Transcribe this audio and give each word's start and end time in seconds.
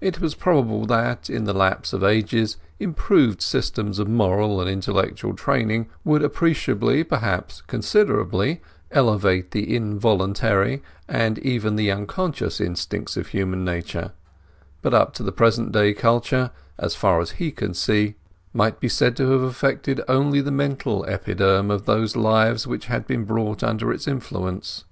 It 0.00 0.20
was 0.20 0.34
probable 0.34 0.86
that, 0.86 1.30
in 1.30 1.44
the 1.44 1.52
lapse 1.52 1.92
of 1.92 2.02
ages, 2.02 2.56
improved 2.80 3.40
systems 3.40 4.00
of 4.00 4.08
moral 4.08 4.60
and 4.60 4.68
intellectual 4.68 5.34
training 5.36 5.88
would 6.02 6.20
appreciably, 6.24 7.04
perhaps 7.04 7.60
considerably, 7.68 8.60
elevate 8.90 9.52
the 9.52 9.72
involuntary 9.76 10.82
and 11.06 11.38
even 11.38 11.76
the 11.76 11.92
unconscious 11.92 12.60
instincts 12.60 13.16
of 13.16 13.28
human 13.28 13.64
nature; 13.64 14.10
but 14.80 14.94
up 14.94 15.14
to 15.14 15.22
the 15.22 15.30
present 15.30 15.70
day, 15.70 15.92
culture, 15.94 16.50
as 16.76 16.96
far 16.96 17.20
as 17.20 17.30
he 17.38 17.52
could 17.52 17.76
see, 17.76 18.16
might 18.52 18.80
be 18.80 18.88
said 18.88 19.16
to 19.18 19.30
have 19.30 19.42
affected 19.42 20.00
only 20.08 20.40
the 20.40 20.50
mental 20.50 21.04
epiderm 21.04 21.70
of 21.70 21.84
those 21.84 22.16
lives 22.16 22.66
which 22.66 22.86
had 22.86 23.06
been 23.06 23.24
brought 23.24 23.62
under 23.62 23.92
its 23.92 24.08
influence. 24.08 24.86